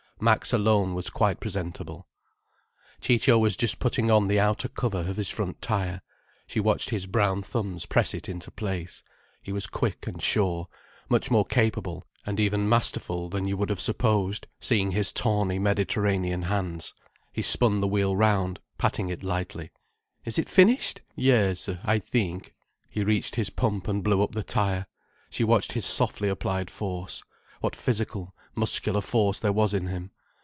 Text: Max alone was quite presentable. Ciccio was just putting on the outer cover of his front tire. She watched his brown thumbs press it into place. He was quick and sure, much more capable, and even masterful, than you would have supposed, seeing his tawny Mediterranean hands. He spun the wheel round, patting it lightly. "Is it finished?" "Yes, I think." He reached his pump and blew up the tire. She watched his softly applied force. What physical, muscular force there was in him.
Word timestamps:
Max 0.23 0.53
alone 0.53 0.93
was 0.93 1.09
quite 1.09 1.39
presentable. 1.39 2.07
Ciccio 3.01 3.39
was 3.39 3.57
just 3.57 3.79
putting 3.79 4.11
on 4.11 4.27
the 4.27 4.39
outer 4.39 4.67
cover 4.69 4.99
of 4.99 5.17
his 5.17 5.31
front 5.31 5.63
tire. 5.63 6.03
She 6.45 6.59
watched 6.59 6.91
his 6.91 7.07
brown 7.07 7.41
thumbs 7.41 7.87
press 7.87 8.13
it 8.13 8.29
into 8.29 8.51
place. 8.51 9.01
He 9.41 9.51
was 9.51 9.65
quick 9.65 10.05
and 10.05 10.21
sure, 10.21 10.67
much 11.09 11.31
more 11.31 11.43
capable, 11.43 12.03
and 12.23 12.39
even 12.39 12.69
masterful, 12.69 13.29
than 13.29 13.47
you 13.47 13.57
would 13.57 13.69
have 13.71 13.81
supposed, 13.81 14.45
seeing 14.59 14.91
his 14.91 15.11
tawny 15.11 15.57
Mediterranean 15.57 16.43
hands. 16.43 16.93
He 17.33 17.41
spun 17.41 17.81
the 17.81 17.87
wheel 17.87 18.15
round, 18.15 18.59
patting 18.77 19.09
it 19.09 19.23
lightly. 19.23 19.71
"Is 20.23 20.37
it 20.37 20.49
finished?" 20.51 21.01
"Yes, 21.15 21.67
I 21.83 21.97
think." 21.97 22.53
He 22.91 23.03
reached 23.03 23.37
his 23.37 23.49
pump 23.49 23.87
and 23.87 24.03
blew 24.03 24.21
up 24.21 24.33
the 24.33 24.43
tire. 24.43 24.85
She 25.31 25.43
watched 25.43 25.71
his 25.71 25.87
softly 25.87 26.29
applied 26.29 26.69
force. 26.69 27.23
What 27.59 27.75
physical, 27.75 28.35
muscular 28.53 28.99
force 28.99 29.39
there 29.39 29.53
was 29.53 29.73
in 29.73 29.87
him. 29.87 30.11